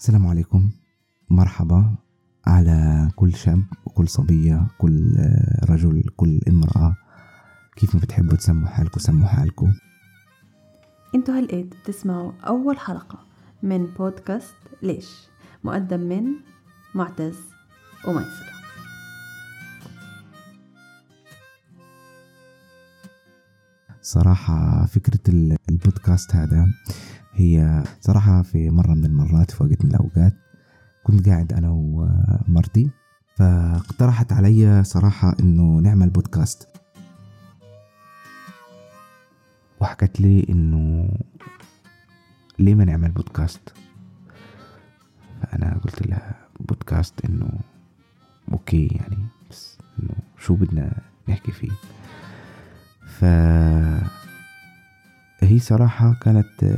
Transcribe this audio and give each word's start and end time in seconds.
السلام 0.00 0.26
عليكم. 0.26 0.70
مرحبا. 1.30 1.94
على 2.46 3.08
كل 3.16 3.34
شاب 3.34 3.62
وكل 3.84 4.08
صبية 4.08 4.66
كل 4.78 5.16
رجل 5.64 6.04
كل 6.16 6.40
امرأة. 6.48 6.96
كيف 7.76 7.94
ما 7.94 8.00
بتحبوا 8.00 8.36
تسموا 8.36 8.68
حالكم 8.68 9.00
سموا 9.00 9.28
حالكم. 9.28 9.72
أنتوا 11.14 11.38
هالقيت 11.38 11.74
بتسمعوا 11.74 12.32
أول 12.44 12.78
حلقة 12.78 13.18
من 13.62 13.86
بودكاست 13.86 14.54
ليش؟ 14.82 15.10
مقدم 15.64 16.00
من 16.00 16.24
معتز 16.94 17.38
وميسرة 18.08 18.50
صراحة 24.02 24.86
فكرة 24.86 25.54
البودكاست 25.70 26.36
هذا 26.36 26.68
هي 27.32 27.82
صراحة 28.00 28.42
في 28.42 28.70
مرة 28.70 28.94
من 28.94 29.04
المرات 29.04 29.50
في 29.50 29.62
وقت 29.62 29.84
من 29.84 29.90
الأوقات 29.90 30.34
كنت 31.04 31.28
قاعد 31.28 31.52
أنا 31.52 31.70
ومرتي 31.70 32.90
فاقترحت 33.36 34.32
علي 34.32 34.84
صراحة 34.84 35.36
إنه 35.40 35.78
نعمل 35.80 36.10
بودكاست 36.10 36.68
وحكت 39.80 40.20
لي 40.20 40.46
إنه 40.48 41.08
ليه 42.58 42.74
ما 42.74 42.84
نعمل 42.84 43.10
بودكاست 43.10 43.72
فأنا 45.42 45.78
قلت 45.84 46.06
لها 46.06 46.34
بودكاست 46.60 47.24
إنه 47.24 47.50
أوكي 48.52 48.86
يعني 48.86 49.18
بس 49.50 49.78
إنه 49.98 50.14
شو 50.38 50.54
بدنا 50.54 50.92
نحكي 51.28 51.52
فيه؟ 51.52 51.70
ف 53.06 53.24
هي 55.42 55.58
صراحة 55.58 56.14
كانت 56.14 56.76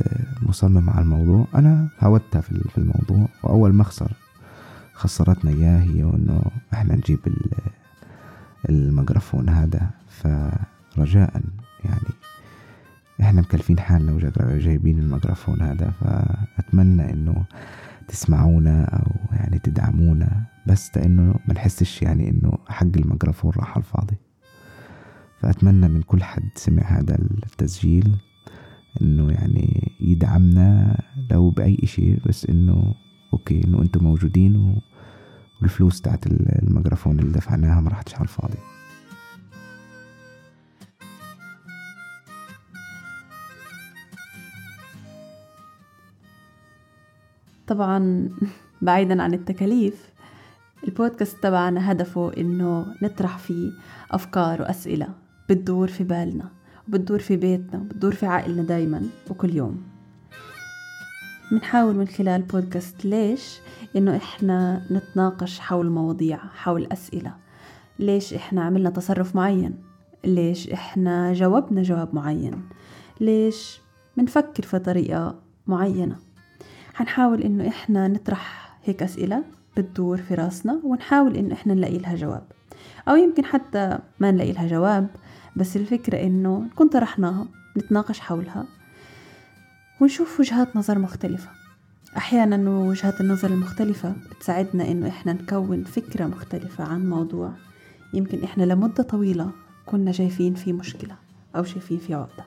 مصممة 0.53 0.91
على 0.91 1.01
الموضوع. 1.01 1.47
أنا 1.55 1.89
هاودتها 1.99 2.41
في 2.41 2.77
الموضوع 2.77 3.27
وأول 3.43 3.73
ما 3.73 3.81
أخسر 3.81 4.11
خسرتنا. 4.93 5.51
إياه 5.51 5.79
هي 5.79 6.03
إنه 6.03 6.41
إحنا 6.73 6.95
نجيب 6.95 7.19
الميكروفون 8.69 9.49
هذا. 9.49 9.89
فرجاء 10.07 11.41
يعني 11.85 12.09
إحنا 13.21 13.41
مكلفين 13.41 13.79
حالنا 13.79 14.13
وجايبين 14.13 14.99
الميكروفون 14.99 15.61
هذا. 15.61 15.91
فأتمنى 15.91 17.13
إنه 17.13 17.45
تسمعونا 18.07 18.83
أو 18.83 19.11
يعني 19.31 19.59
تدعمونا 19.59 20.43
بس 20.67 20.97
لأنه 20.97 21.35
ما 21.47 21.53
نحسش 21.53 22.01
يعني 22.01 22.29
إنه 22.29 22.57
حق 22.67 22.87
الميكروفون 22.95 23.51
راح 23.57 23.77
الفاضي. 23.77 24.17
فأتمنى 25.39 25.87
من 25.87 26.01
كل 26.01 26.23
حد 26.23 26.49
سمع 26.55 26.83
هذا 26.83 27.15
التسجيل. 27.15 28.15
إنه 29.01 29.31
يعني 29.31 29.91
يدعمنا 29.99 30.99
لو 31.31 31.49
بأي 31.49 31.77
شيء 31.83 32.19
بس 32.25 32.45
إنه 32.45 32.95
أوكي 33.33 33.63
إنه 33.63 33.81
أنتم 33.81 34.03
موجودين 34.03 34.81
والفلوس 35.61 36.01
تاعت 36.01 36.27
الميكروفون 36.27 37.19
اللي 37.19 37.31
دفعناها 37.31 37.81
ما 37.81 37.89
راحتش 37.89 38.15
على 38.15 38.23
الفاضي 38.23 38.57
طبعا 47.67 48.29
بعيدا 48.81 49.23
عن 49.23 49.33
التكاليف 49.33 50.13
البودكاست 50.87 51.43
تبعنا 51.43 51.91
هدفه 51.91 52.31
إنه 52.37 52.85
نطرح 53.01 53.37
فيه 53.37 53.71
أفكار 54.11 54.61
وأسئلة 54.61 55.07
بتدور 55.49 55.87
في 55.87 56.03
بالنا. 56.03 56.62
وبتدور 56.87 57.19
في 57.19 57.35
بيتنا 57.37 57.79
وبتدور 57.81 58.13
في 58.15 58.25
عائلنا 58.25 58.63
دايما 58.63 59.01
وكل 59.29 59.55
يوم. 59.55 59.83
بنحاول 61.51 61.95
من 61.95 62.07
خلال 62.07 62.41
بودكاست 62.41 63.05
ليش 63.05 63.59
إنه 63.95 64.15
إحنا 64.17 64.81
نتناقش 64.91 65.59
حول 65.59 65.89
مواضيع 65.89 66.37
حول 66.37 66.87
أسئلة. 66.91 67.35
ليش 67.99 68.33
إحنا 68.33 68.63
عملنا 68.63 68.89
تصرف 68.89 69.35
معين؟ 69.35 69.77
ليش 70.25 70.69
إحنا 70.69 71.33
جاوبنا 71.33 71.81
جواب 71.81 72.15
معين؟ 72.15 72.61
ليش 73.21 73.81
بنفكر 74.17 74.63
في 74.63 74.79
طريقة 74.79 75.35
معينة؟ 75.67 76.15
حنحاول 76.93 77.41
إنه 77.41 77.67
إحنا 77.67 78.07
نطرح 78.07 78.75
هيك 78.83 79.03
أسئلة 79.03 79.43
بتدور 79.77 80.17
في 80.17 80.35
راسنا 80.35 80.79
ونحاول 80.83 81.35
إنه 81.35 81.53
إحنا 81.53 81.73
نلاقي 81.73 81.97
لها 81.97 82.15
جواب. 82.15 82.43
أو 83.07 83.15
يمكن 83.15 83.45
حتى 83.45 83.97
ما 84.19 84.31
نلاقي 84.31 84.51
لها 84.51 84.67
جواب 84.67 85.07
بس 85.55 85.77
الفكرة 85.77 86.17
إنه 86.23 86.59
نكون 86.59 86.87
طرحناها 86.87 87.47
نتناقش 87.77 88.19
حولها 88.19 88.65
ونشوف 90.01 90.39
وجهات 90.39 90.75
نظر 90.75 90.99
مختلفة. 90.99 91.49
أحيانا 92.17 92.69
وجهات 92.69 93.21
النظر 93.21 93.49
المختلفة 93.51 94.15
بتساعدنا 94.31 94.91
إنه 94.91 95.07
إحنا 95.07 95.33
نكون 95.33 95.83
فكرة 95.83 96.25
مختلفة 96.25 96.83
عن 96.83 97.09
موضوع 97.09 97.51
يمكن 98.13 98.43
إحنا 98.43 98.63
لمدة 98.63 99.03
طويلة 99.03 99.51
كنا 99.85 100.11
شايفين 100.11 100.53
فيه 100.53 100.73
مشكلة 100.73 101.15
أو 101.55 101.63
شايفين 101.63 101.97
فيه 101.97 102.15
عقدة. 102.15 102.45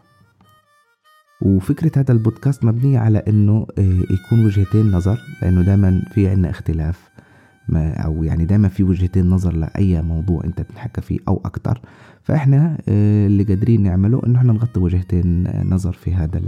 وفكرة 1.43 1.93
هذا 1.97 2.13
البودكاست 2.13 2.65
مبنية 2.65 2.99
على 2.99 3.23
إنه 3.29 3.67
آه، 3.79 4.03
يكون 4.11 4.47
وجهتين 4.47 4.91
نظر 4.91 5.19
لأنه 5.43 5.63
دائما 5.63 6.03
في 6.15 6.29
عنا 6.29 6.51
اختلاف. 6.51 7.16
ما 7.69 7.93
أو 7.95 8.25
يعني 8.25 8.45
دائما 8.45 8.69
في 8.69 8.83
وجهتين 8.83 9.31
نظر 9.31 9.53
لأي 9.53 10.03
موضوع 10.03 10.45
أنت 10.45 10.61
بتحكى 10.61 11.01
فيه 11.01 11.19
أو 11.29 11.41
أكتر. 11.45 11.81
فإحنا 12.23 12.79
آه، 12.89 13.27
اللي 13.27 13.43
قادرين 13.43 13.83
نعمله 13.83 14.23
إنه 14.27 14.39
إحنا 14.39 14.53
نغطي 14.53 14.81
وجهتين 14.81 15.49
نظر 15.65 15.93
في 15.93 16.15
هذا 16.15 16.41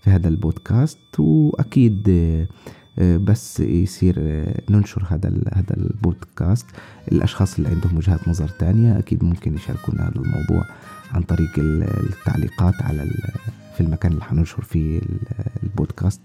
في 0.00 0.10
هذا 0.10 0.28
البودكاست. 0.28 0.98
وأكيد 1.18 2.08
آه، 2.98 3.16
بس 3.16 3.60
يصير 3.60 4.14
آه، 4.18 4.60
ننشر 4.70 5.04
هذا 5.08 5.28
هذا 5.52 5.76
البودكاست. 5.76 6.66
الأشخاص 7.12 7.56
اللي 7.56 7.68
عندهم 7.68 7.96
وجهات 7.96 8.28
نظر 8.28 8.48
تانية 8.48 8.98
أكيد 8.98 9.24
ممكن 9.24 9.54
يشاركونا 9.54 10.02
هذا 10.02 10.16
الموضوع 10.16 10.64
عن 11.12 11.22
طريق 11.22 11.50
التعليقات 11.58 12.82
على 12.82 13.10
في 13.74 13.80
المكان 13.80 14.12
اللي 14.12 14.24
حننشر 14.24 14.62
فيه 14.62 15.00
البودكاست. 15.62 16.20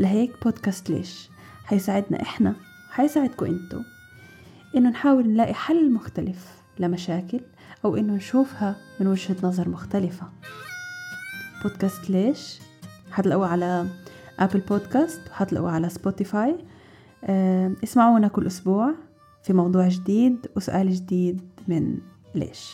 لهيك 0.00 0.30
بودكاست 0.44 0.90
ليش؟ 0.90 1.30
حيساعدنا 1.66 2.22
إحنا 2.22 2.54
حيساعدكم 2.90 3.46
أنتو 3.46 3.80
إنه 4.76 4.90
نحاول 4.90 5.28
نلاقي 5.28 5.54
حل 5.54 5.92
مختلف 5.92 6.62
لمشاكل 6.78 7.40
أو 7.84 7.96
إنه 7.96 8.12
نشوفها 8.12 8.76
من 9.00 9.06
وجهة 9.06 9.36
نظر 9.42 9.68
مختلفة. 9.68 10.28
بودكاست 11.62 12.10
ليش؟ 12.10 12.58
حتلاقوه 13.10 13.46
على 13.48 13.86
Apple 14.38 14.60
Podcasts 14.60 15.20
وحتلاقوه 15.30 15.70
على 15.70 15.88
Spotify 15.88 16.56
اسمعونا 17.84 18.28
كل 18.28 18.46
أسبوع 18.46 18.94
في 19.42 19.52
موضوع 19.52 19.88
جديد 19.88 20.46
وسؤال 20.56 20.90
جديد 20.94 21.40
من 21.68 21.98
ليش. 22.34 22.72